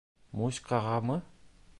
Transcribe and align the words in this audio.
Муськағамы? 0.39 1.19